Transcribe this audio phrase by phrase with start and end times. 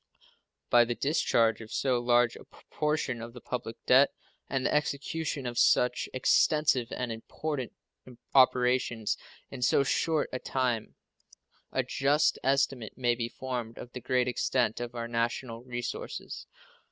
[0.71, 4.09] By the discharge of so large a proportion of the public debt
[4.49, 7.73] and the execution of such extensive and important
[8.33, 9.15] operations
[9.51, 10.95] in so short a time
[11.71, 16.47] a just estimate may be formed of the great extent of our national resources.